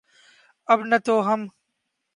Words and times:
اب 0.67 0.79
نہ 0.89 0.97
تو 1.05 1.15
ہم 1.27 1.41